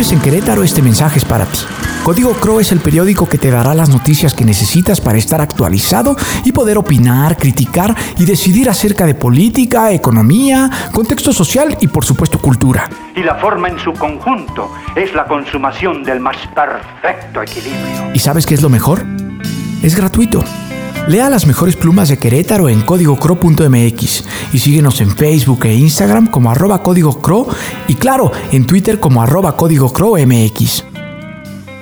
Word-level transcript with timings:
vives 0.00 0.12
en 0.12 0.20
Querétaro, 0.20 0.62
este 0.62 0.80
mensaje 0.80 1.18
es 1.18 1.26
para 1.26 1.44
ti. 1.44 1.58
Código 2.02 2.32
Crow 2.32 2.58
es 2.58 2.72
el 2.72 2.80
periódico 2.80 3.28
que 3.28 3.36
te 3.36 3.50
dará 3.50 3.74
las 3.74 3.90
noticias 3.90 4.32
que 4.32 4.46
necesitas 4.46 4.98
para 4.98 5.18
estar 5.18 5.42
actualizado 5.42 6.16
y 6.42 6.52
poder 6.52 6.78
opinar, 6.78 7.36
criticar 7.36 7.94
y 8.16 8.24
decidir 8.24 8.70
acerca 8.70 9.04
de 9.04 9.14
política, 9.14 9.92
economía, 9.92 10.70
contexto 10.94 11.34
social 11.34 11.76
y 11.82 11.88
por 11.88 12.06
supuesto 12.06 12.38
cultura. 12.38 12.88
Y 13.14 13.22
la 13.22 13.34
forma 13.34 13.68
en 13.68 13.78
su 13.78 13.92
conjunto 13.92 14.72
es 14.96 15.12
la 15.12 15.26
consumación 15.26 16.02
del 16.02 16.18
más 16.18 16.38
perfecto 16.54 17.42
equilibrio. 17.42 18.14
¿Y 18.14 18.20
sabes 18.20 18.46
qué 18.46 18.54
es 18.54 18.62
lo 18.62 18.70
mejor? 18.70 19.04
Es 19.82 19.94
gratuito. 19.94 20.42
Lea 21.10 21.28
las 21.28 21.44
mejores 21.44 21.74
plumas 21.74 22.08
de 22.08 22.18
Querétaro 22.18 22.68
en 22.68 22.82
códigocro.mx 22.82 24.24
y 24.52 24.58
síguenos 24.60 25.00
en 25.00 25.10
Facebook 25.10 25.64
e 25.64 25.74
Instagram 25.74 26.28
como 26.28 26.52
arroba 26.52 26.84
código 26.84 27.20
y 27.88 27.96
claro, 27.96 28.30
en 28.52 28.64
Twitter 28.64 29.00
como 29.00 29.20
arroba 29.20 29.56
códigocromx. 29.56 30.84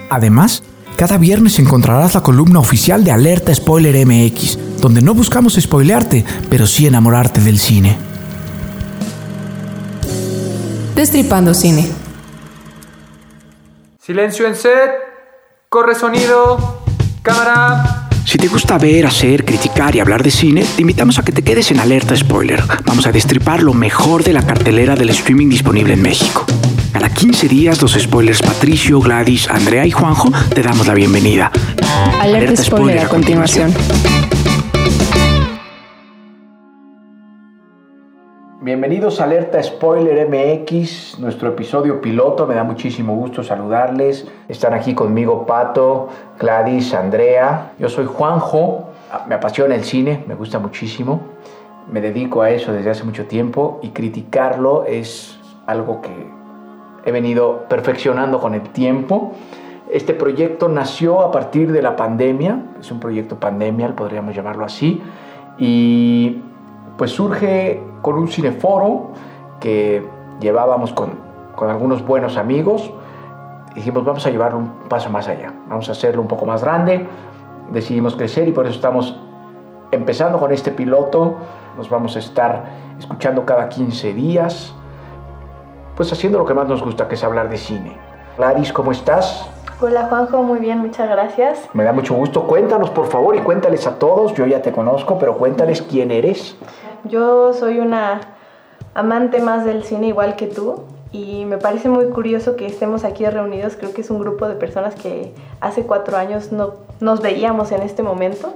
Además, 0.08 0.62
cada 0.96 1.18
viernes 1.18 1.58
encontrarás 1.58 2.14
la 2.14 2.22
columna 2.22 2.58
oficial 2.58 3.04
de 3.04 3.10
Alerta 3.10 3.54
Spoiler 3.54 4.06
MX, 4.06 4.80
donde 4.80 5.02
no 5.02 5.12
buscamos 5.12 5.58
spoilearte, 5.60 6.24
pero 6.48 6.66
sí 6.66 6.86
enamorarte 6.86 7.42
del 7.42 7.58
cine. 7.58 7.98
Destripando 10.94 11.52
cine. 11.52 11.86
Silencio 14.00 14.46
en 14.46 14.56
set. 14.56 14.90
Corre 15.68 15.94
sonido. 15.94 16.80
Cámara. 17.20 17.97
Si 18.28 18.36
te 18.36 18.46
gusta 18.46 18.76
ver, 18.76 19.06
hacer, 19.06 19.42
criticar 19.46 19.96
y 19.96 20.00
hablar 20.00 20.22
de 20.22 20.30
cine, 20.30 20.62
te 20.76 20.82
invitamos 20.82 21.18
a 21.18 21.24
que 21.24 21.32
te 21.32 21.40
quedes 21.40 21.70
en 21.70 21.80
Alerta 21.80 22.14
Spoiler. 22.14 22.62
Vamos 22.84 23.06
a 23.06 23.10
destripar 23.10 23.62
lo 23.62 23.72
mejor 23.72 24.22
de 24.22 24.34
la 24.34 24.42
cartelera 24.42 24.94
del 24.96 25.08
streaming 25.08 25.48
disponible 25.48 25.94
en 25.94 26.02
México. 26.02 26.44
Cada 26.92 27.08
15 27.08 27.48
días, 27.48 27.80
los 27.80 27.94
spoilers 27.94 28.42
Patricio, 28.42 29.00
Gladys, 29.00 29.48
Andrea 29.48 29.86
y 29.86 29.92
Juanjo 29.92 30.30
te 30.54 30.60
damos 30.60 30.86
la 30.86 30.92
bienvenida. 30.92 31.50
Alerta, 32.20 32.62
spoiler, 32.62 32.98
a 32.98 33.08
continuación. 33.08 33.72
Bienvenidos 38.60 39.20
a 39.20 39.24
Alerta 39.24 39.62
Spoiler 39.62 40.26
MX, 40.28 41.20
nuestro 41.20 41.50
episodio 41.50 42.00
piloto. 42.00 42.44
Me 42.44 42.56
da 42.56 42.64
muchísimo 42.64 43.14
gusto 43.14 43.44
saludarles. 43.44 44.26
Están 44.48 44.74
aquí 44.74 44.94
conmigo 44.94 45.46
Pato, 45.46 46.08
Gladys, 46.40 46.92
Andrea. 46.92 47.70
Yo 47.78 47.88
soy 47.88 48.06
Juanjo. 48.06 48.88
Me 49.28 49.36
apasiona 49.36 49.76
el 49.76 49.84
cine, 49.84 50.24
me 50.26 50.34
gusta 50.34 50.58
muchísimo. 50.58 51.20
Me 51.88 52.00
dedico 52.00 52.42
a 52.42 52.50
eso 52.50 52.72
desde 52.72 52.90
hace 52.90 53.04
mucho 53.04 53.26
tiempo 53.26 53.78
y 53.80 53.90
criticarlo 53.90 54.84
es 54.86 55.38
algo 55.66 56.02
que 56.02 56.10
he 57.04 57.12
venido 57.12 57.66
perfeccionando 57.68 58.40
con 58.40 58.54
el 58.54 58.62
tiempo. 58.70 59.34
Este 59.88 60.14
proyecto 60.14 60.68
nació 60.68 61.20
a 61.20 61.30
partir 61.30 61.70
de 61.70 61.80
la 61.80 61.94
pandemia, 61.94 62.60
es 62.80 62.90
un 62.90 62.98
proyecto 62.98 63.38
pandemial, 63.38 63.94
podríamos 63.94 64.34
llamarlo 64.34 64.64
así, 64.64 65.00
y 65.58 66.42
pues 66.96 67.12
surge 67.12 67.80
con 68.02 68.16
un 68.16 68.28
cineforo 68.28 69.10
que 69.60 70.06
llevábamos 70.40 70.92
con, 70.92 71.18
con 71.54 71.70
algunos 71.70 72.04
buenos 72.04 72.36
amigos. 72.36 72.90
Dijimos, 73.74 74.04
vamos 74.04 74.26
a 74.26 74.30
llevarlo 74.30 74.58
un 74.58 74.70
paso 74.88 75.10
más 75.10 75.28
allá, 75.28 75.52
vamos 75.68 75.88
a 75.88 75.92
hacerlo 75.92 76.22
un 76.22 76.28
poco 76.28 76.46
más 76.46 76.62
grande. 76.62 77.06
Decidimos 77.70 78.16
crecer 78.16 78.48
y 78.48 78.52
por 78.52 78.66
eso 78.66 78.76
estamos 78.76 79.20
empezando 79.90 80.38
con 80.38 80.52
este 80.52 80.70
piloto. 80.70 81.36
Nos 81.76 81.88
vamos 81.90 82.16
a 82.16 82.18
estar 82.18 82.64
escuchando 82.98 83.44
cada 83.44 83.68
15 83.68 84.14
días, 84.14 84.74
pues 85.96 86.12
haciendo 86.12 86.38
lo 86.38 86.44
que 86.44 86.54
más 86.54 86.68
nos 86.68 86.82
gusta, 86.82 87.06
que 87.08 87.14
es 87.14 87.24
hablar 87.24 87.48
de 87.48 87.56
cine. 87.56 87.96
Clarice, 88.36 88.72
¿cómo 88.72 88.92
estás? 88.92 89.48
Hola 89.80 90.08
Juanjo, 90.08 90.42
muy 90.42 90.58
bien, 90.58 90.78
muchas 90.78 91.08
gracias. 91.08 91.60
Me 91.72 91.84
da 91.84 91.92
mucho 91.92 92.12
gusto. 92.12 92.48
Cuéntanos 92.48 92.90
por 92.90 93.06
favor 93.06 93.36
y 93.36 93.38
cuéntales 93.38 93.86
a 93.86 93.96
todos, 93.96 94.34
yo 94.34 94.44
ya 94.44 94.60
te 94.60 94.72
conozco, 94.72 95.20
pero 95.20 95.38
cuéntales 95.38 95.82
quién 95.82 96.10
eres. 96.10 96.56
Yo 97.04 97.52
soy 97.52 97.78
una 97.78 98.20
amante 98.94 99.40
más 99.40 99.64
del 99.64 99.84
cine 99.84 100.08
igual 100.08 100.34
que 100.34 100.48
tú 100.48 100.82
y 101.12 101.44
me 101.44 101.58
parece 101.58 101.88
muy 101.88 102.06
curioso 102.06 102.56
que 102.56 102.66
estemos 102.66 103.04
aquí 103.04 103.24
reunidos. 103.24 103.76
Creo 103.76 103.94
que 103.94 104.00
es 104.00 104.10
un 104.10 104.18
grupo 104.18 104.48
de 104.48 104.56
personas 104.56 104.96
que 104.96 105.32
hace 105.60 105.84
cuatro 105.84 106.16
años 106.16 106.50
no 106.50 106.74
nos 106.98 107.22
veíamos 107.22 107.70
en 107.70 107.82
este 107.82 108.02
momento. 108.02 108.54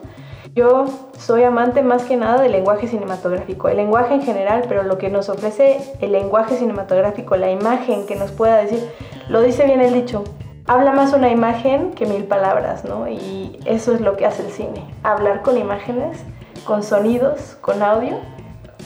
Yo 0.57 0.87
soy 1.17 1.45
amante 1.45 1.83
más 1.83 2.03
que 2.03 2.17
nada 2.17 2.43
del 2.43 2.51
lenguaje 2.51 2.89
cinematográfico, 2.89 3.69
el 3.69 3.77
lenguaje 3.77 4.15
en 4.15 4.23
general, 4.23 4.65
pero 4.69 4.83
lo 4.83 4.99
que 4.99 5.09
nos 5.09 5.29
ofrece 5.29 5.79
el 6.01 6.11
lenguaje 6.11 6.57
cinematográfico, 6.57 7.37
la 7.37 7.53
imagen 7.53 8.07
que 8.07 8.17
nos 8.17 8.33
pueda 8.33 8.57
decir, 8.57 8.81
lo 9.29 9.41
dice 9.41 9.65
bien 9.65 9.81
el 9.81 9.95
dicho, 9.95 10.25
habla 10.67 10.93
más 10.93 11.13
una 11.13 11.31
imagen 11.31 11.93
que 11.93 12.07
mil 12.07 12.25
palabras, 12.25 12.85
¿no? 12.85 13.09
Y 13.09 13.59
eso 13.65 13.93
es 13.93 14.01
lo 14.01 14.17
que 14.17 14.27
hace 14.27 14.45
el 14.47 14.53
cine, 14.53 14.85
hablar 15.03 15.43
con 15.43 15.59
imágenes, 15.59 16.19
con 16.65 16.83
sonidos, 16.83 17.57
con 17.61 17.83
audio, 17.83 18.19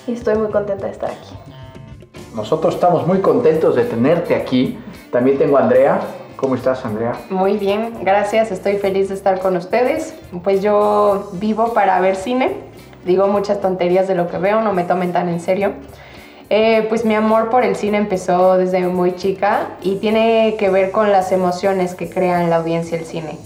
y 0.07 0.13
estoy 0.13 0.37
muy 0.37 0.51
contenta 0.51 0.87
de 0.87 0.93
estar 0.93 1.11
aquí. 1.11 1.35
Nosotros 2.35 2.75
estamos 2.75 3.07
muy 3.07 3.21
contentos 3.21 3.75
de 3.77 3.85
tenerte 3.85 4.35
aquí. 4.35 4.79
También 5.11 5.39
tengo 5.39 5.57
a 5.57 5.63
Andrea. 5.63 6.01
¿Cómo 6.37 6.55
estás, 6.55 6.85
Andrea? 6.85 7.15
Muy 7.31 7.57
bien, 7.57 7.95
gracias. 8.03 8.51
Estoy 8.51 8.77
feliz 8.77 9.09
de 9.09 9.15
estar 9.15 9.41
con 9.41 9.57
ustedes. 9.57 10.15
Pues 10.45 10.61
yo 10.61 11.31
vivo 11.33 11.73
para 11.73 11.99
ver 12.01 12.15
cine. 12.15 12.59
Digo 13.07 13.27
muchas 13.29 13.61
tonterías 13.61 14.07
de 14.07 14.15
lo 14.15 14.29
que 14.29 14.37
veo, 14.37 14.61
no 14.61 14.75
me 14.75 14.85
tomen 14.85 15.13
tan 15.13 15.31
en 15.31 15.41
serio. 15.41 15.73
Eh, 16.49 16.87
pues 16.89 17.05
mi 17.05 17.15
amor 17.15 17.51
por 17.51 17.65
el 17.65 17.75
cine 17.75 17.99
empezó 17.99 18.57
desde 18.57 18.87
muy 18.87 19.17
chica 19.17 19.69
y 19.83 19.97
tiene 19.97 20.55
que 20.59 20.71
ver 20.71 20.93
con 20.93 21.11
las 21.11 21.33
emociones 21.33 21.95
que 21.95 22.09
crea 22.09 22.43
en 22.43 22.51
la 22.51 22.57
audiencia 22.57 22.97
el 22.97 23.05
cine. 23.05 23.37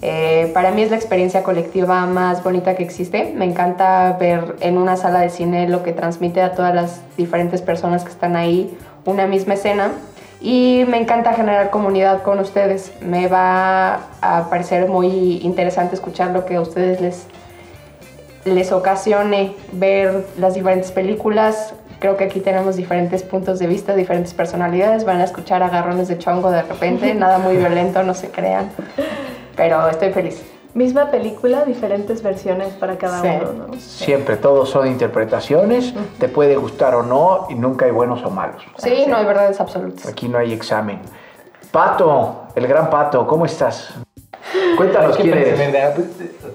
Eh, 0.00 0.50
para 0.54 0.70
mí 0.70 0.82
es 0.82 0.90
la 0.90 0.96
experiencia 0.96 1.42
colectiva 1.42 2.06
más 2.06 2.42
bonita 2.42 2.74
que 2.74 2.82
existe. 2.82 3.32
Me 3.36 3.44
encanta 3.44 4.16
ver 4.18 4.56
en 4.60 4.78
una 4.78 4.96
sala 4.96 5.20
de 5.20 5.30
cine 5.30 5.68
lo 5.68 5.82
que 5.82 5.92
transmite 5.92 6.40
a 6.40 6.52
todas 6.52 6.74
las 6.74 7.00
diferentes 7.16 7.62
personas 7.62 8.04
que 8.04 8.10
están 8.10 8.36
ahí 8.36 8.76
una 9.04 9.26
misma 9.26 9.54
escena. 9.54 9.92
Y 10.40 10.84
me 10.88 10.98
encanta 10.98 11.32
generar 11.32 11.70
comunidad 11.70 12.22
con 12.22 12.38
ustedes. 12.38 12.92
Me 13.00 13.26
va 13.26 14.06
a 14.20 14.48
parecer 14.50 14.88
muy 14.88 15.38
interesante 15.42 15.96
escuchar 15.96 16.30
lo 16.30 16.44
que 16.44 16.56
a 16.56 16.60
ustedes 16.60 17.00
les, 17.00 17.26
les 18.44 18.70
ocasione 18.70 19.54
ver 19.72 20.26
las 20.38 20.54
diferentes 20.54 20.92
películas, 20.92 21.74
Creo 21.98 22.16
que 22.16 22.24
aquí 22.24 22.40
tenemos 22.40 22.76
diferentes 22.76 23.22
puntos 23.24 23.58
de 23.58 23.66
vista, 23.66 23.94
diferentes 23.94 24.32
personalidades. 24.32 25.04
Van 25.04 25.20
a 25.20 25.24
escuchar 25.24 25.62
agarrones 25.62 26.08
de 26.08 26.18
chongo 26.18 26.50
de 26.50 26.62
repente, 26.62 27.14
nada 27.14 27.38
muy 27.38 27.56
violento, 27.56 28.02
no 28.02 28.14
se 28.14 28.30
crean. 28.30 28.70
Pero 29.56 29.88
estoy 29.88 30.12
feliz. 30.12 30.42
Misma 30.74 31.10
película, 31.10 31.64
diferentes 31.64 32.22
versiones 32.22 32.74
para 32.74 32.96
cada 32.98 33.22
uno, 33.22 33.66
¿no? 33.66 33.74
Siempre, 33.80 34.36
todos 34.36 34.68
son 34.68 34.86
interpretaciones, 34.86 35.92
te 36.20 36.28
puede 36.28 36.56
gustar 36.56 36.94
o 36.94 37.02
no, 37.02 37.46
y 37.48 37.54
nunca 37.54 37.86
hay 37.86 37.90
buenos 37.90 38.22
o 38.22 38.30
malos. 38.30 38.62
Sí, 38.76 39.06
no 39.08 39.16
hay 39.16 39.24
verdades 39.24 39.60
absolutas. 39.60 40.06
Aquí 40.06 40.28
no 40.28 40.38
hay 40.38 40.52
examen. 40.52 41.00
Pato, 41.72 42.44
el 42.54 42.66
gran 42.68 42.90
Pato, 42.90 43.26
¿cómo 43.26 43.46
estás? 43.46 43.92
Cuéntanos 44.76 45.16
quién 45.16 45.36
eres. 45.36 45.58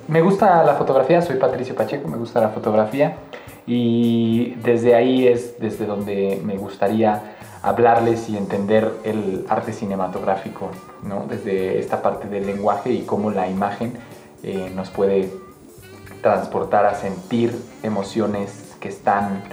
Me 0.08 0.22
gusta 0.22 0.64
la 0.64 0.76
fotografía, 0.76 1.22
soy 1.22 1.36
Patricio 1.36 1.76
Pacheco, 1.76 2.08
me 2.08 2.18
gusta 2.18 2.40
la 2.40 2.50
fotografía 2.50 3.18
y 3.66 4.56
desde 4.64 4.96
ahí 4.96 5.28
es 5.28 5.60
desde 5.60 5.86
donde 5.86 6.42
me 6.44 6.58
gustaría 6.58 7.36
hablarles 7.62 8.30
y 8.30 8.38
entender 8.38 8.92
el 9.06 9.46
arte 9.48 9.72
cinematográfico, 9.72 10.70
¿no? 11.02 11.26
desde 11.30 11.80
esta 11.80 12.02
parte 12.02 12.28
del 12.28 12.46
lenguaje 12.46 12.92
y 12.92 13.04
cómo 13.04 13.32
la 13.32 13.48
imagen 13.48 13.94
eh, 14.44 14.70
nos 14.76 14.90
puede 14.90 15.32
transportar 16.22 16.86
a 16.86 16.96
sentir 16.96 17.58
emociones 17.82 18.76
que 18.82 18.90
están 18.90 19.44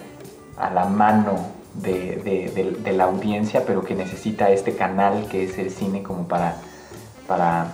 a 0.56 0.71
la 0.71 0.87
mano 0.87 1.38
de, 1.75 2.77
de, 2.83 2.92
la 2.92 3.04
audiencia, 3.04 3.63
pero 3.65 3.83
que 3.84 3.95
necesita 3.95 4.51
este 4.51 4.74
canal 4.74 5.28
que 5.28 5.45
es 5.45 5.56
el 5.59 5.71
cine 5.71 6.03
como 6.03 6.27
para, 6.27 6.56
para 7.28 7.68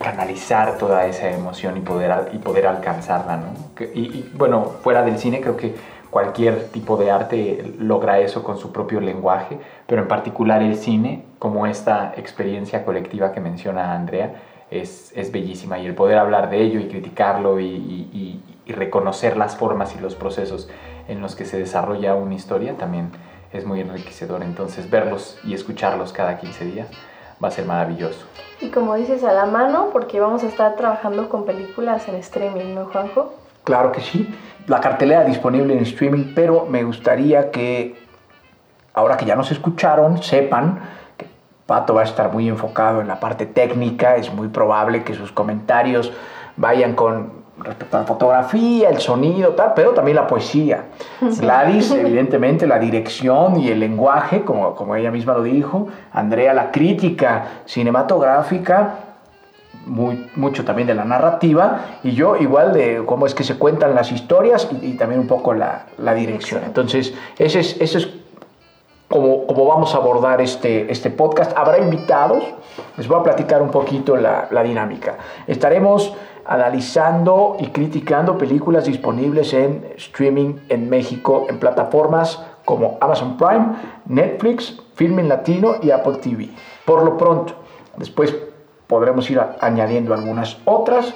canalizar 0.00 0.78
toda 0.78 1.06
esa 1.06 1.30
emoción 1.30 1.76
y 1.76 1.80
poder, 1.80 2.30
y 2.32 2.38
poder 2.38 2.66
alcanzarla, 2.66 3.36
¿no? 3.36 3.52
Y, 3.94 4.30
bueno, 4.34 4.64
fuera 4.82 5.02
del 5.02 5.18
cine 5.18 5.42
creo 5.42 5.58
que 5.58 5.74
cualquier 6.08 6.68
tipo 6.68 6.96
de 6.96 7.10
arte 7.10 7.74
logra 7.78 8.18
eso 8.18 8.42
con 8.42 8.56
su 8.56 8.72
propio 8.72 9.00
lenguaje, 9.00 9.58
pero 9.86 10.00
en 10.00 10.08
particular 10.08 10.62
el 10.62 10.76
cine, 10.76 11.26
como 11.38 11.66
esta 11.66 12.14
experiencia 12.16 12.84
colectiva 12.84 13.32
que 13.32 13.40
menciona 13.40 13.94
Andrea, 13.94 14.36
es, 14.70 15.12
es 15.14 15.30
bellísima 15.30 15.78
y 15.78 15.86
el 15.86 15.94
poder 15.94 16.16
hablar 16.16 16.48
de 16.48 16.62
ello 16.62 16.80
y 16.80 16.88
criticarlo 16.88 17.60
y, 17.60 17.66
y, 17.66 18.42
y, 18.66 18.72
reconocer 18.72 19.36
las 19.36 19.56
formas 19.56 19.96
y 19.96 20.00
los 20.00 20.14
procesos 20.14 20.70
en 21.08 21.20
los 21.20 21.34
que 21.34 21.44
se 21.44 21.58
desarrolla 21.58 22.14
una 22.14 22.34
historia 22.34 22.76
también 22.76 23.10
es 23.52 23.66
muy 23.66 23.80
enriquecedor. 23.80 24.44
Entonces 24.44 24.88
verlos 24.88 25.38
y 25.42 25.54
escucharlos 25.54 26.12
cada 26.12 26.38
15 26.38 26.64
días 26.66 26.88
va 27.42 27.48
a 27.48 27.50
ser 27.50 27.66
maravilloso. 27.66 28.26
Y 28.60 28.68
como 28.68 28.94
dices, 28.94 29.24
a 29.24 29.32
la 29.32 29.46
mano, 29.46 29.88
porque 29.92 30.20
vamos 30.20 30.44
a 30.44 30.46
estar 30.46 30.76
trabajando 30.76 31.28
con 31.28 31.44
películas 31.44 32.06
en 32.08 32.16
streaming, 32.16 32.74
¿no, 32.74 32.86
Juanjo? 32.86 33.34
Claro 33.64 33.92
que 33.92 34.00
sí. 34.00 34.32
La 34.66 34.80
cartelera 34.80 35.24
disponible 35.24 35.74
en 35.74 35.80
streaming, 35.80 36.32
pero 36.34 36.66
me 36.66 36.84
gustaría 36.84 37.50
que, 37.50 37.96
ahora 38.92 39.16
que 39.16 39.24
ya 39.24 39.36
nos 39.36 39.50
escucharon, 39.50 40.22
sepan 40.22 40.80
que 41.16 41.26
Pato 41.66 41.94
va 41.94 42.02
a 42.02 42.04
estar 42.04 42.30
muy 42.32 42.48
enfocado 42.48 43.00
en 43.00 43.08
la 43.08 43.18
parte 43.18 43.46
técnica, 43.46 44.16
es 44.16 44.32
muy 44.32 44.48
probable 44.48 45.02
que 45.04 45.14
sus 45.14 45.32
comentarios 45.32 46.12
vayan 46.56 46.94
con 46.94 47.39
respecto 47.64 47.96
a 47.96 48.00
la 48.00 48.06
fotografía, 48.06 48.88
el 48.88 48.98
sonido, 48.98 49.50
tal, 49.50 49.72
pero 49.74 49.90
también 49.90 50.16
la 50.16 50.26
poesía. 50.26 50.84
Gladys, 51.20 51.90
evidentemente, 51.92 52.66
la 52.66 52.78
dirección 52.78 53.60
y 53.60 53.68
el 53.68 53.80
lenguaje, 53.80 54.42
como, 54.42 54.74
como 54.74 54.96
ella 54.96 55.10
misma 55.10 55.34
lo 55.34 55.42
dijo. 55.42 55.88
Andrea, 56.12 56.54
la 56.54 56.70
crítica 56.70 57.62
cinematográfica, 57.66 58.94
muy, 59.86 60.30
mucho 60.36 60.64
también 60.64 60.88
de 60.88 60.94
la 60.94 61.04
narrativa. 61.04 61.80
Y 62.02 62.12
yo, 62.12 62.36
igual 62.36 62.72
de 62.72 63.02
cómo 63.06 63.26
es 63.26 63.34
que 63.34 63.44
se 63.44 63.56
cuentan 63.58 63.94
las 63.94 64.12
historias 64.12 64.68
y, 64.80 64.86
y 64.86 64.92
también 64.94 65.20
un 65.20 65.26
poco 65.26 65.54
la, 65.54 65.86
la 65.98 66.14
dirección. 66.14 66.62
Entonces, 66.64 67.14
ese 67.38 67.60
es, 67.60 67.80
ese 67.80 67.98
es 67.98 68.08
como, 69.08 69.46
como, 69.46 69.66
vamos 69.66 69.94
a 69.94 69.98
abordar 69.98 70.40
este, 70.40 70.90
este 70.90 71.10
podcast. 71.10 71.56
Habrá 71.56 71.78
invitados, 71.78 72.44
les 72.96 73.08
voy 73.08 73.18
a 73.18 73.22
platicar 73.22 73.60
un 73.60 73.70
poquito 73.70 74.16
la, 74.16 74.46
la 74.50 74.62
dinámica. 74.62 75.16
Estaremos 75.46 76.14
analizando 76.50 77.56
y 77.60 77.68
criticando 77.68 78.36
películas 78.36 78.84
disponibles 78.84 79.54
en 79.54 79.86
streaming 79.96 80.56
en 80.68 80.90
México 80.90 81.46
en 81.48 81.60
plataformas 81.60 82.44
como 82.64 82.98
Amazon 83.00 83.36
Prime, 83.36 83.66
Netflix, 84.06 84.82
Filmin 84.96 85.28
Latino 85.28 85.76
y 85.80 85.92
Apple 85.92 86.16
TV. 86.16 86.48
Por 86.84 87.04
lo 87.04 87.16
pronto, 87.16 87.54
después 87.96 88.36
podremos 88.88 89.30
ir 89.30 89.40
añadiendo 89.60 90.12
algunas 90.12 90.58
otras, 90.64 91.14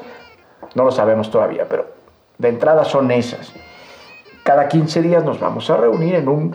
no 0.77 0.85
lo 0.85 0.93
sabemos 0.93 1.33
todavía, 1.33 1.67
pero 1.69 1.87
de 2.39 2.49
entrada 2.51 2.85
son 2.85 3.11
esas. 3.11 3.53
Cada 4.45 4.69
15 4.69 5.03
días 5.03 5.25
nos 5.25 5.41
vamos 5.41 5.69
a 5.69 5.77
reunir 5.77 6.15
en 6.15 6.29
un 6.29 6.55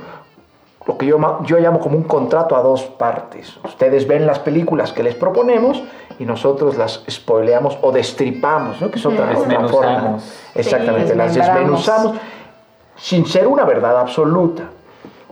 lo 0.89 0.97
que 0.97 1.05
yo, 1.05 1.19
yo 1.45 1.59
llamo 1.59 1.79
como 1.79 1.97
un 1.97 2.03
contrato 2.03 2.55
a 2.55 2.63
dos 2.63 2.81
partes. 2.81 3.55
Ustedes 3.63 4.07
ven 4.07 4.25
las 4.25 4.39
películas 4.39 4.91
que 4.91 5.03
les 5.03 5.13
proponemos 5.13 5.83
y 6.17 6.25
nosotros 6.25 6.77
las 6.77 7.03
spoileamos 7.07 7.77
o 7.83 7.91
destripamos, 7.91 8.81
¿no? 8.81 8.89
que 8.89 8.97
es 8.97 9.05
otra, 9.05 9.37
otra 9.37 9.67
forma. 9.67 10.17
Exactamente, 10.55 11.11
sí, 11.11 11.15
las 11.15 11.35
desmenuzamos 11.35 12.17
sin 12.95 13.27
ser 13.27 13.45
una 13.45 13.65
verdad 13.65 13.99
absoluta. 13.99 14.63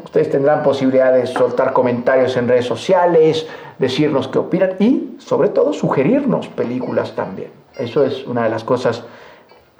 Ustedes 0.04 0.30
tendrán 0.30 0.62
posibilidad 0.62 1.12
de 1.12 1.26
soltar 1.26 1.74
comentarios 1.74 2.38
en 2.38 2.48
redes 2.48 2.68
sociales, 2.68 3.48
decirnos 3.80 4.28
qué 4.28 4.38
opinan 4.38 4.74
y, 4.78 5.18
sobre 5.18 5.50
todo, 5.50 5.74
sugerirnos 5.74 6.50
películas 6.50 7.14
también. 7.16 7.50
Eso 7.76 8.06
es 8.06 8.28
una 8.28 8.44
de 8.44 8.50
las 8.52 8.64
cosas 8.64 9.04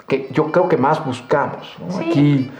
que 0.08 0.28
yo 0.32 0.50
creo 0.50 0.68
que 0.68 0.76
más 0.76 1.04
buscamos. 1.06 1.76
¿no? 1.78 1.92
Sí. 1.92 2.10
Aquí 2.10 2.50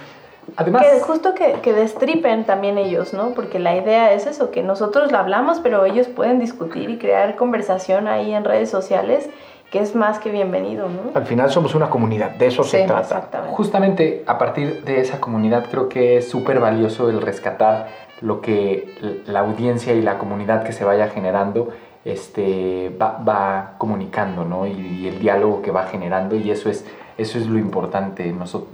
Además, 0.56 0.85
que 0.87 1.00
justo 1.00 1.35
que, 1.35 1.55
que, 1.62 1.73
destripen 1.73 2.45
también 2.45 2.79
ellos, 2.79 3.12
¿no? 3.12 3.31
Porque 3.31 3.59
la 3.59 3.77
idea 3.77 4.12
es 4.12 4.27
eso, 4.27 4.50
que 4.50 4.62
nosotros 4.62 5.12
lo 5.12 5.19
hablamos, 5.19 5.61
pero 5.61 5.85
ellos 5.85 6.09
pueden 6.09 6.39
discutir 6.39 6.91
y 6.91 6.99
crear 6.99 7.37
conversación 7.37 8.09
ahí 8.09 8.33
en 8.33 8.45
redes 8.45 8.71
sociales, 8.71 9.29
que 9.71 9.81
es 9.81 9.95
más 9.95 10.19
que 10.19 10.31
bienvenido, 10.31 10.89
¿no? 10.89 11.12
Al 11.15 11.27
final 11.27 11.50
somos 11.50 11.75
una 11.75 11.91
comunidad, 11.91 12.31
de 12.31 12.47
eso 12.47 12.65
sí, 12.65 12.71
se 12.71 12.85
trata. 12.85 13.03
Exactamente. 13.03 13.56
Justamente 13.56 14.25
a 14.27 14.39
partir 14.39 14.85
de 14.85 15.00
esa 15.00 15.21
comunidad 15.21 15.67
creo 15.71 15.89
que 15.89 16.19
es 16.19 16.29
súper 16.29 16.59
valioso 16.61 17.11
el 17.11 17.21
rescatar 17.21 17.89
lo 18.21 18.41
que 18.41 19.23
la 19.27 19.41
audiencia 19.41 19.95
y 19.95 20.03
la 20.03 20.19
comunidad 20.19 20.65
que 20.65 20.73
se 20.73 20.85
vaya 20.85 21.09
generando 21.09 21.69
este, 22.05 22.97
va, 23.00 23.19
va 23.19 23.75
comunicando, 23.79 24.45
¿no? 24.45 24.67
Y, 24.67 24.73
y 24.73 25.09
el 25.09 25.19
diálogo 25.19 25.62
que 25.62 25.71
va 25.71 25.85
generando 25.85 26.35
y 26.35 26.50
eso 26.50 26.71
es 26.71 26.85
eso 27.19 27.37
es 27.38 27.47
lo 27.47 27.59
importante. 27.59 28.32
Nosotros, 28.32 28.70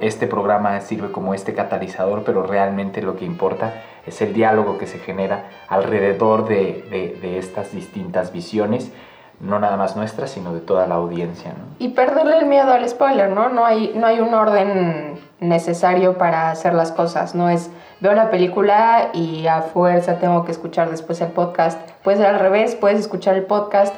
este 0.00 0.26
programa 0.26 0.78
sirve 0.82 1.10
como 1.10 1.32
este 1.32 1.54
catalizador, 1.54 2.24
pero 2.24 2.42
realmente 2.42 3.00
lo 3.00 3.16
que 3.16 3.24
importa 3.24 3.82
es 4.06 4.20
el 4.20 4.34
diálogo 4.34 4.76
que 4.76 4.86
se 4.86 4.98
genera 4.98 5.48
alrededor 5.68 6.46
de, 6.46 6.84
de, 6.90 7.18
de 7.20 7.38
estas 7.38 7.72
distintas 7.72 8.32
visiones, 8.32 8.92
no 9.40 9.58
nada 9.58 9.78
más 9.78 9.96
nuestras, 9.96 10.30
sino 10.30 10.52
de 10.52 10.60
toda 10.60 10.86
la 10.86 10.96
audiencia. 10.96 11.52
¿no? 11.52 11.64
Y 11.78 11.88
perderle 11.88 12.38
el 12.38 12.46
miedo 12.46 12.70
al 12.70 12.86
spoiler, 12.86 13.30
¿no? 13.30 13.48
No 13.48 13.64
hay, 13.64 13.92
no 13.96 14.06
hay 14.06 14.20
un 14.20 14.34
orden 14.34 15.18
necesario 15.40 16.18
para 16.18 16.50
hacer 16.50 16.74
las 16.74 16.92
cosas, 16.92 17.34
no 17.34 17.48
es 17.48 17.70
veo 18.00 18.12
la 18.12 18.30
película 18.30 19.08
y 19.14 19.46
a 19.46 19.62
fuerza 19.62 20.18
tengo 20.18 20.44
que 20.44 20.52
escuchar 20.52 20.90
después 20.90 21.20
el 21.22 21.28
podcast. 21.28 21.80
Puede 22.04 22.18
ser 22.18 22.26
al 22.26 22.40
revés, 22.40 22.74
puedes 22.74 23.00
escuchar 23.00 23.36
el 23.36 23.44
podcast 23.44 23.94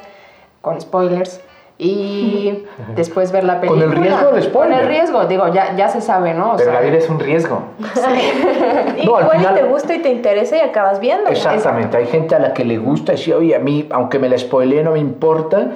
con 0.60 0.80
spoilers 0.80 1.40
y 1.78 2.64
después 2.96 3.30
ver 3.30 3.44
la 3.44 3.60
película. 3.60 3.86
Con 3.86 3.96
el 3.96 4.02
riesgo 4.02 4.32
del 4.32 4.42
spoiler. 4.42 4.78
Con 4.78 4.80
el 4.80 4.88
riesgo, 4.88 5.24
digo, 5.26 5.48
ya, 5.48 5.76
ya 5.76 5.88
se 5.88 6.00
sabe, 6.00 6.34
¿no? 6.34 6.52
O 6.52 6.56
Pero 6.56 6.72
sea, 6.72 6.80
la 6.80 6.86
vida 6.86 6.98
es 6.98 7.08
un 7.08 7.20
riesgo. 7.20 7.62
Sí. 7.94 8.00
no, 8.96 9.02
Igual 9.02 9.30
final, 9.30 9.54
te 9.54 9.62
gusta 9.62 9.94
y 9.94 10.00
te 10.00 10.10
interesa 10.10 10.56
y 10.56 10.60
acabas 10.60 10.98
viendo. 10.98 11.30
Exactamente, 11.30 11.96
hay 11.96 12.06
gente 12.06 12.34
a 12.34 12.40
la 12.40 12.52
que 12.52 12.64
le 12.64 12.78
gusta 12.78 13.12
y 13.12 13.16
dice, 13.16 13.34
oye, 13.34 13.54
a 13.54 13.60
mí, 13.60 13.88
aunque 13.90 14.18
me 14.18 14.28
la 14.28 14.36
spoileé, 14.36 14.82
no 14.82 14.92
me 14.92 14.98
importa, 14.98 15.68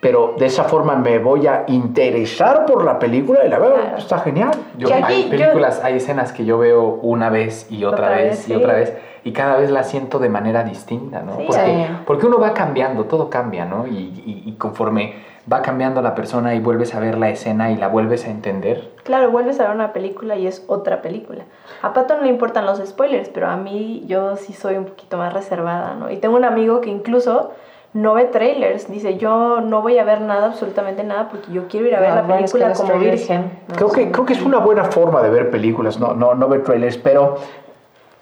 pero 0.00 0.34
de 0.38 0.46
esa 0.46 0.64
forma 0.64 0.94
me 0.94 1.18
voy 1.18 1.46
a 1.46 1.64
interesar 1.66 2.64
por 2.64 2.84
la 2.84 2.98
película 2.98 3.44
y 3.44 3.48
la 3.48 3.58
veo, 3.58 3.74
claro. 3.74 3.98
está 3.98 4.20
genial. 4.20 4.52
Yo, 4.78 4.88
hay 4.94 5.24
películas, 5.24 5.80
yo... 5.80 5.86
hay 5.86 5.96
escenas 5.96 6.32
que 6.32 6.44
yo 6.44 6.58
veo 6.58 7.00
una 7.02 7.28
vez 7.28 7.66
y 7.70 7.84
otra, 7.84 8.06
otra 8.06 8.16
vez, 8.16 8.30
vez 8.30 8.40
y 8.40 8.52
sí. 8.52 8.54
otra 8.54 8.74
vez 8.74 8.96
y 9.22 9.32
cada 9.32 9.58
vez 9.58 9.70
la 9.70 9.82
siento 9.82 10.18
de 10.18 10.28
manera 10.28 10.64
distinta, 10.64 11.20
¿no? 11.20 11.36
Sí, 11.36 11.44
porque, 11.46 11.64
sí. 11.64 11.86
porque 12.06 12.26
uno 12.26 12.38
va 12.38 12.54
cambiando, 12.54 13.04
todo 13.04 13.28
cambia, 13.28 13.66
¿no? 13.66 13.86
Y, 13.86 13.90
y, 14.24 14.42
y, 14.46 14.52
conforme 14.52 15.14
va 15.50 15.62
cambiando 15.62 16.02
la 16.02 16.14
persona 16.14 16.54
y 16.54 16.60
vuelves 16.60 16.94
a 16.94 17.00
ver 17.00 17.18
la 17.18 17.30
escena 17.30 17.70
y 17.70 17.76
la 17.76 17.88
vuelves 17.88 18.26
a 18.26 18.30
entender. 18.30 18.90
Claro, 19.04 19.30
vuelves 19.30 19.60
a 19.60 19.64
ver 19.68 19.74
una 19.74 19.92
película 19.92 20.36
y 20.36 20.46
es 20.46 20.64
otra 20.66 21.02
película. 21.02 21.44
A 21.82 21.92
Pato 21.92 22.16
no 22.16 22.22
le 22.22 22.28
importan 22.28 22.66
los 22.66 22.78
spoilers, 22.84 23.28
pero 23.28 23.48
a 23.48 23.56
mí 23.56 24.04
yo 24.06 24.36
sí 24.36 24.52
soy 24.52 24.76
un 24.76 24.84
poquito 24.84 25.16
más 25.16 25.32
reservada, 25.32 25.94
¿no? 25.94 26.10
Y 26.10 26.16
tengo 26.18 26.36
un 26.36 26.44
amigo 26.44 26.80
que 26.80 26.90
incluso 26.90 27.52
no 27.92 28.14
ve 28.14 28.26
trailers, 28.26 28.88
dice 28.88 29.16
yo 29.16 29.60
no 29.60 29.82
voy 29.82 29.98
a 29.98 30.04
ver 30.04 30.20
nada, 30.20 30.46
absolutamente 30.46 31.02
nada, 31.02 31.28
porque 31.28 31.52
yo 31.52 31.66
quiero 31.66 31.88
ir 31.88 31.96
a 31.96 32.00
ver 32.00 32.10
no, 32.10 32.16
la 32.16 32.36
película 32.36 32.72
como 32.72 32.98
virgen. 32.98 33.50
¿no? 33.68 33.74
Creo, 33.74 33.90
que, 33.90 34.10
creo 34.12 34.26
que 34.26 34.32
es 34.34 34.42
una 34.42 34.58
buena 34.58 34.84
forma 34.84 35.22
de 35.22 35.30
ver 35.30 35.50
películas, 35.50 35.98
no, 35.98 36.14
no, 36.14 36.34
no 36.34 36.48
ver 36.48 36.62
trailers, 36.62 36.98
pero 36.98 37.36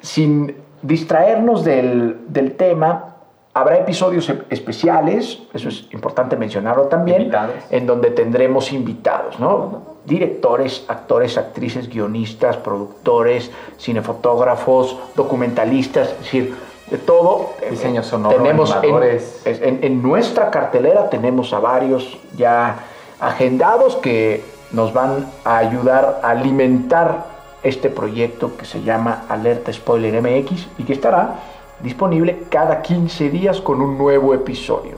sin 0.01 0.57
distraernos 0.81 1.65
del, 1.65 2.21
del 2.29 2.57
tema, 2.57 3.17
habrá 3.55 3.79
episodios 3.79 4.33
especiales, 4.51 5.41
eso 5.53 5.69
es 5.69 5.87
importante 5.93 6.37
mencionarlo 6.37 6.85
también, 6.85 7.23
invitados. 7.23 7.55
en 7.71 7.87
donde 7.87 8.11
tendremos 8.11 8.73
invitados, 8.73 9.39
¿no? 9.41 9.99
Directores, 10.05 10.85
actores, 10.89 11.37
actrices, 11.37 11.89
guionistas, 11.89 12.57
productores, 12.57 13.51
cinefotógrafos, 13.79 14.97
documentalistas, 15.15 16.11
es 16.11 16.19
decir, 16.19 16.55
de 16.91 16.99
todo. 16.99 17.51
Diseño 17.69 18.03
sonoro, 18.03 18.37
tenemos 18.37 18.73
animadores. 18.73 19.43
En, 19.45 19.63
en, 19.63 19.85
en, 19.85 20.03
nuestra 20.03 20.51
cartelera 20.51 21.11
tenemos 21.11 21.53
a 21.53 21.59
varios 21.59 22.19
ya 22.37 22.77
agendados 23.21 23.97
que 23.97 24.43
nos 24.73 24.93
van 24.93 25.27
a 25.45 25.59
ayudar 25.59 26.21
a 26.23 26.31
alimentar 26.31 27.27
este 27.63 27.91
proyecto 27.91 28.57
que 28.57 28.65
se 28.65 28.83
llama 28.83 29.25
Alerta 29.29 29.73
Spoiler 29.73 30.23
MX 30.23 30.69
y 30.79 30.85
que 30.85 30.93
estará 30.93 31.35
disponible 31.83 32.45
cada 32.51 32.83
15 32.83 33.31
días 33.31 33.61
con 33.61 33.81
un 33.81 33.99
nuevo 33.99 34.35
episodio. 34.35 34.97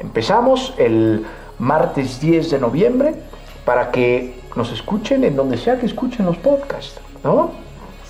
Empezamos 0.00 0.74
el 0.78 1.26
martes 1.58 2.20
10 2.20 2.50
de 2.50 2.58
noviembre 2.58 3.14
para 3.64 3.90
que 3.90 4.34
nos 4.56 4.72
escuchen 4.72 5.24
en 5.24 5.36
donde 5.36 5.56
sea 5.56 5.78
que 5.78 5.86
escuchen 5.86 6.26
los 6.26 6.36
podcasts, 6.36 7.00
¿no? 7.22 7.50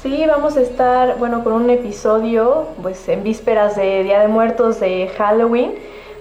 Sí, 0.02 0.24
vamos 0.26 0.56
a 0.56 0.60
estar, 0.60 1.18
bueno, 1.18 1.42
con 1.42 1.54
un 1.54 1.70
episodio, 1.70 2.66
pues 2.82 3.08
en 3.08 3.22
vísperas 3.22 3.76
de 3.76 4.02
Día 4.02 4.20
de 4.20 4.28
Muertos 4.28 4.80
de 4.80 5.08
Halloween, 5.16 5.72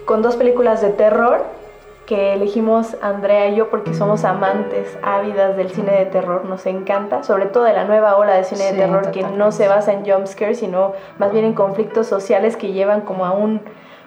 con 0.06 0.22
dos 0.22 0.36
películas 0.36 0.80
de 0.80 0.90
terror 0.90 1.44
que 2.06 2.34
elegimos 2.34 2.96
Andrea 3.02 3.48
y 3.48 3.56
yo 3.56 3.70
porque 3.70 3.94
somos 3.94 4.24
amantes 4.24 4.98
ávidas 5.02 5.56
del 5.56 5.70
cine 5.70 5.92
de 5.92 6.06
terror, 6.06 6.44
nos 6.44 6.66
encanta, 6.66 7.22
sobre 7.22 7.46
todo 7.46 7.64
de 7.64 7.72
la 7.72 7.84
nueva 7.84 8.16
ola 8.16 8.34
de 8.34 8.44
cine 8.44 8.68
sí, 8.68 8.72
de 8.72 8.78
terror 8.78 9.02
totalmente. 9.04 9.32
que 9.32 9.38
no 9.38 9.52
se 9.52 9.68
basa 9.68 9.92
en 9.92 10.04
jumpscares, 10.04 10.58
sino 10.58 10.92
más 11.18 11.32
bien 11.32 11.44
en 11.44 11.54
conflictos 11.54 12.06
sociales 12.06 12.56
que 12.56 12.72
llevan 12.72 13.02
como 13.02 13.24
a 13.24 13.32
un 13.32 13.60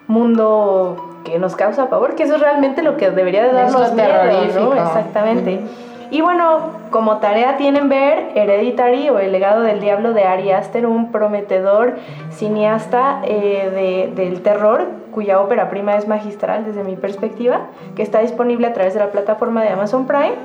mundo 0.08 1.18
que 1.26 1.40
nos 1.40 1.56
causa 1.56 1.90
pavor, 1.90 2.16
que 2.16 2.24
eso 2.24 2.36
es 2.36 2.42
realmente 2.42 2.82
lo 2.82 2.98
que 2.98 3.10
debería 3.12 3.44
de 3.44 3.52
darnos 3.52 3.94
miedo, 3.94 4.14
¿no? 4.56 4.74
Exactamente. 4.74 5.62
Y 6.10 6.22
bueno, 6.22 6.72
como 6.90 7.18
tarea 7.18 7.58
tienen 7.58 7.90
ver 7.90 8.32
Hereditary 8.36 9.10
o 9.10 9.20
El 9.20 9.34
legado 9.34 9.62
del 9.62 9.82
diablo 9.82 10.14
de 10.14 10.24
Ari 10.24 10.52
Aster, 10.52 10.86
un 10.86 11.12
prometedor 11.12 11.98
cineasta 12.32 13.22
eh, 13.26 14.10
de, 14.16 14.24
del 14.24 14.42
terror 14.42 14.86
cuya 15.12 15.42
ópera 15.42 15.70
prima 15.70 15.96
es 15.96 16.08
magistral 16.08 16.64
desde 16.64 16.84
mi 16.84 16.96
perspectiva, 16.96 17.62
que 17.96 18.04
está 18.04 18.20
disponible 18.20 18.68
a 18.68 18.74
través 18.74 18.94
de 18.94 19.00
la 19.00 19.12
plataforma 19.12 19.64
de 19.64 19.70
Amazon 19.70 20.06
Prime. 20.06 20.36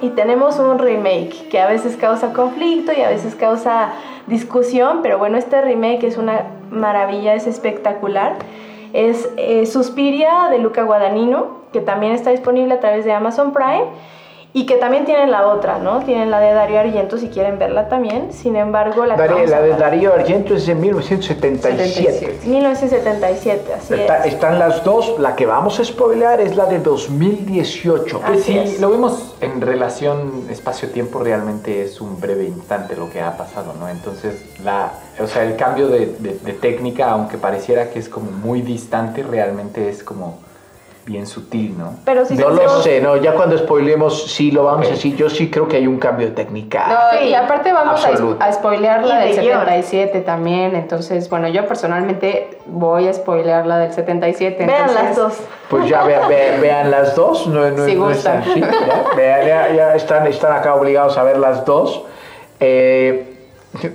Y 0.00 0.10
tenemos 0.10 0.58
un 0.58 0.78
remake 0.78 1.48
que 1.50 1.60
a 1.60 1.66
veces 1.66 1.96
causa 1.96 2.32
conflicto 2.32 2.92
y 2.92 3.02
a 3.02 3.08
veces 3.08 3.34
causa 3.34 3.90
discusión, 4.26 5.00
pero 5.02 5.18
bueno, 5.18 5.38
este 5.38 5.60
remake 5.60 6.04
es 6.04 6.16
una 6.16 6.46
maravilla, 6.70 7.34
es 7.34 7.46
espectacular. 7.46 8.36
Es 8.92 9.28
eh, 9.36 9.66
Suspiria 9.66 10.48
de 10.50 10.58
Luca 10.58 10.82
Guadagnino, 10.82 11.58
que 11.72 11.80
también 11.80 12.12
está 12.12 12.30
disponible 12.30 12.74
a 12.74 12.80
través 12.80 13.04
de 13.04 13.12
Amazon 13.12 13.52
Prime. 13.52 13.84
Y 14.58 14.64
que 14.64 14.76
también 14.76 15.04
tienen 15.04 15.30
la 15.30 15.48
otra, 15.48 15.78
¿no? 15.80 16.00
Tienen 16.00 16.30
la 16.30 16.40
de 16.40 16.54
Darío 16.54 16.80
Argento 16.80 17.18
si 17.18 17.28
quieren 17.28 17.58
verla 17.58 17.90
también. 17.90 18.32
Sin 18.32 18.56
embargo, 18.56 19.04
la, 19.04 19.14
que 19.14 19.20
Darío- 19.20 19.34
vamos 19.36 19.52
a 19.52 19.56
la 19.56 19.62
de 19.62 19.76
Darío 19.76 20.14
Argento 20.14 20.54
es 20.54 20.64
de 20.66 20.74
1977. 20.74 22.38
1977, 22.48 23.74
así 23.74 23.92
Está- 23.94 24.18
es. 24.24 24.32
están 24.32 24.58
las 24.58 24.82
dos, 24.82 25.18
la 25.18 25.36
que 25.36 25.44
vamos 25.44 25.78
a 25.78 25.84
spoilear 25.84 26.40
es 26.40 26.56
la 26.56 26.64
de 26.64 26.78
2018. 26.78 28.18
Ah. 28.22 28.28
Pues 28.28 28.40
Así 28.40 28.52
si 28.54 28.58
es. 28.58 28.80
lo 28.80 28.88
vemos 28.90 29.34
en 29.42 29.60
relación 29.60 30.46
espacio-tiempo, 30.50 31.18
realmente 31.18 31.82
es 31.82 32.00
un 32.00 32.18
breve 32.18 32.44
instante 32.44 32.96
lo 32.96 33.10
que 33.10 33.20
ha 33.20 33.36
pasado, 33.36 33.74
¿no? 33.78 33.90
Entonces, 33.90 34.42
la, 34.64 34.90
o 35.22 35.26
sea, 35.26 35.42
el 35.44 35.56
cambio 35.56 35.88
de, 35.88 36.06
de- 36.18 36.38
de 36.42 36.52
técnica, 36.54 37.10
aunque 37.10 37.36
pareciera 37.36 37.90
que 37.90 37.98
es 37.98 38.08
como 38.08 38.30
muy 38.30 38.62
distante, 38.62 39.22
realmente 39.22 39.90
es 39.90 40.02
como 40.02 40.38
bien 41.06 41.24
sutil, 41.26 41.78
¿no? 41.78 41.94
Pero 42.04 42.24
si 42.26 42.34
No 42.34 42.50
lo 42.50 42.82
sé, 42.82 43.00
no, 43.00 43.16
ya 43.16 43.32
cuando 43.34 43.56
spoilemos 43.56 44.24
sí 44.32 44.50
lo 44.50 44.64
vamos 44.64 44.88
a 44.88 44.90
decir. 44.90 45.14
Yo 45.16 45.30
sí 45.30 45.48
creo 45.50 45.68
que 45.68 45.76
hay 45.76 45.86
un 45.86 45.98
cambio 45.98 46.26
de 46.26 46.32
técnica. 46.34 46.86
No, 46.88 47.18
Sí, 47.18 47.26
y 47.26 47.34
aparte 47.34 47.72
vamos 47.72 48.04
a, 48.04 48.08
absoluto. 48.08 48.44
a 48.44 48.52
spoilear 48.52 49.04
la 49.06 49.18
del 49.20 49.36
de 49.36 49.42
guion. 49.42 49.60
77 49.60 50.20
también, 50.22 50.74
entonces, 50.74 51.30
bueno, 51.30 51.46
yo 51.48 51.64
personalmente 51.68 52.58
voy 52.66 53.06
a 53.06 53.12
spoilear 53.14 53.66
la 53.66 53.78
del 53.78 53.92
77. 53.92 54.66
Vean 54.66 54.80
entonces, 54.90 55.04
las 55.04 55.16
dos. 55.16 55.34
Pues 55.70 55.88
ya 55.88 56.02
ve- 56.02 56.18
ve- 56.28 56.58
vean 56.60 56.90
las 56.90 57.14
dos. 57.14 57.46
No, 57.46 57.70
no- 57.70 57.84
Si 57.86 57.94
no 57.94 58.08
gustan. 58.08 58.40
están, 58.42 58.54
sí, 58.54 58.60
ya, 58.60 59.14
vean, 59.16 59.46
ya- 59.46 59.72
ya 59.74 59.94
están, 59.94 60.26
están 60.26 60.52
acá 60.52 60.74
obligados 60.74 61.16
a 61.16 61.22
ver 61.22 61.38
las 61.38 61.64
dos. 61.64 62.02
Eh, 62.58 63.32
creo, 63.78 63.92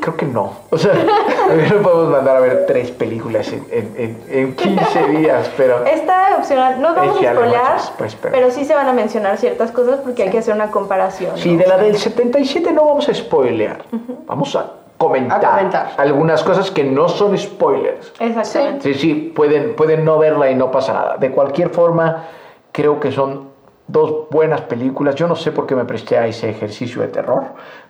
creo 0.00 0.16
que 0.16 0.26
no. 0.26 0.52
O 0.70 0.78
sea, 0.78 0.92
no 1.70 1.82
podemos 1.82 2.10
mandar 2.10 2.36
a 2.36 2.40
ver 2.40 2.64
tres 2.66 2.90
películas 2.90 3.52
en, 3.52 3.66
en- 3.70 3.94
en- 3.96 4.22
en 4.28 4.54
15 4.54 5.06
días, 5.18 5.50
pero... 5.56 5.84
Está 5.84 6.36
opcional, 6.38 6.80
no 6.80 6.94
vamos 6.94 7.16
a 7.24 7.92
pues, 7.98 8.14
pero- 8.16 8.32
pero 8.34 8.50
sí 8.50 8.64
se 8.64 8.74
van 8.74 8.88
a 8.88 8.92
mencionar 8.92 9.36
ciertas 9.38 9.70
cosas 9.72 10.00
porque 10.00 10.24
hay 10.24 10.30
que 10.30 10.38
hacer 10.38 10.54
una 10.54 10.70
comparación. 10.70 11.36
Sí, 11.36 11.52
¿no? 11.52 11.62
de 11.62 11.66
la 11.68 11.78
del 11.78 11.96
77 11.96 12.72
no 12.72 12.86
vamos 12.86 13.08
a 13.08 13.14
spoilear. 13.14 13.82
Vamos 14.26 14.54
a 14.56 14.70
comentar, 14.98 15.44
A 15.44 15.50
comentar. 15.50 15.90
algunas 15.96 16.42
cosas 16.42 16.70
que 16.70 16.84
no 16.84 17.08
son 17.08 17.36
spoilers. 17.36 18.12
Exactamente. 18.20 18.94
Sí, 18.94 19.00
sí, 19.00 19.32
pueden, 19.34 19.74
pueden 19.76 20.04
no 20.04 20.18
verla 20.18 20.50
y 20.50 20.54
no 20.54 20.70
pasa 20.70 20.92
nada. 20.92 21.16
De 21.16 21.30
cualquier 21.30 21.70
forma, 21.70 22.24
creo 22.70 23.00
que 23.00 23.10
son 23.12 23.51
dos 23.86 24.28
buenas 24.30 24.62
películas. 24.62 25.14
Yo 25.14 25.26
no 25.28 25.36
sé 25.36 25.52
por 25.52 25.66
qué 25.66 25.74
me 25.74 25.84
presté 25.84 26.18
a 26.18 26.26
ese 26.26 26.50
ejercicio 26.50 27.02
de 27.02 27.08
terror, 27.08 27.44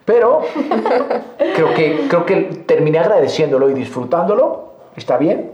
pero 0.05 0.41
creo 1.37 1.73
que, 1.73 2.07
creo 2.07 2.25
que 2.25 2.63
terminé 2.65 2.99
agradeciéndolo 2.99 3.69
y 3.69 3.73
disfrutándolo. 3.73 4.73
Está 4.95 5.17
bien, 5.17 5.51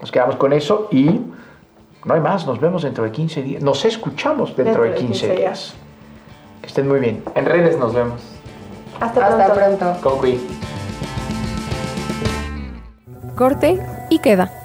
nos 0.00 0.10
quedamos 0.10 0.36
con 0.36 0.52
eso 0.52 0.88
y 0.90 1.20
no 2.04 2.14
hay 2.14 2.20
más. 2.20 2.46
Nos 2.46 2.60
vemos 2.60 2.82
dentro 2.82 3.04
de 3.04 3.12
15 3.12 3.42
días. 3.42 3.62
Nos 3.62 3.84
escuchamos 3.84 4.56
dentro, 4.56 4.82
de 4.82 4.94
15, 4.94 5.36
días. 5.36 5.74
Que 6.60 6.66
estén 6.66 6.88
muy 6.88 7.00
bien. 7.00 7.22
En 7.34 7.46
redes 7.46 7.78
nos 7.78 7.94
vemos. 7.94 8.20
Hasta, 9.00 9.26
Hasta 9.26 9.54
pronto. 9.54 9.78
pronto. 9.78 10.10
Con. 10.10 10.62
Corte 13.36 13.80
y 14.10 14.18
queda. 14.18 14.61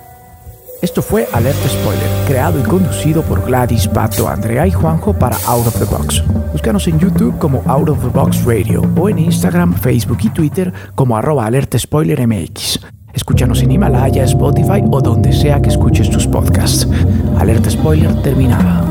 Esto 0.80 1.02
fue 1.02 1.28
Alerta 1.34 1.68
Spoiler, 1.68 2.08
creado 2.28 2.60
y 2.60 2.64
conducido 2.64 3.24
por 3.24 3.44
Gladys, 3.44 3.88
Pato, 3.88 4.28
Andrea 4.28 4.68
y 4.68 4.72
Juanjo 4.72 5.12
para 5.12 5.36
Out 5.48 5.68
of 5.68 5.80
the 5.80 5.86
Box. 5.86 6.24
Búscanos 6.52 6.88
en 6.88 7.00
YouTube 7.00 7.36
como 7.40 7.64
Out 7.66 7.90
of 7.90 8.02
the 8.02 8.10
Box 8.10 8.46
Radio 8.46 8.84
o 8.96 9.10
en 9.10 9.18
Instagram, 9.18 9.74
Facebook 9.74 10.20
y 10.22 10.30
Twitter 10.30 10.72
como 10.94 11.18
arroba 11.18 11.48
Alerta 11.48 11.80
Spoiler 11.80 12.28
MX. 12.28 12.80
Escúchanos 13.12 13.64
en 13.64 13.72
Himalaya, 13.72 14.24
Spotify 14.26 14.84
o 14.92 15.02
donde 15.02 15.34
sea 15.34 15.60
que 15.64 15.70
escuches 15.70 16.12
tus 16.12 16.28
podcasts. 16.28 16.88
Alerta 17.40 17.72
Spoiler 17.72 18.14
terminada. 18.22 18.86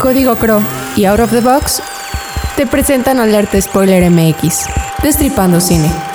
Código 0.00 0.34
Crow 0.34 0.60
y 0.96 1.04
Out 1.04 1.20
of 1.20 1.30
the 1.30 1.40
Box 1.40 1.93
te 2.56 2.66
presentan 2.66 3.20
Alerta 3.20 3.60
Spoiler 3.60 4.10
MX, 4.10 4.66
Destripando 5.02 5.60
Cine. 5.60 6.13